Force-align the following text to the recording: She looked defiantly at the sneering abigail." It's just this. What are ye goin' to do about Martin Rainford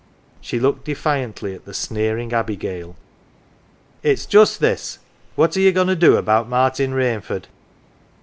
She 0.39 0.59
looked 0.59 0.85
defiantly 0.85 1.53
at 1.53 1.65
the 1.65 1.75
sneering 1.75 2.33
abigail." 2.33 2.95
It's 4.01 4.25
just 4.25 4.59
this. 4.59 4.97
What 5.35 5.55
are 5.55 5.59
ye 5.59 5.71
goin' 5.71 5.85
to 5.85 5.95
do 5.95 6.17
about 6.17 6.49
Martin 6.49 6.93
Rainford 6.95 7.43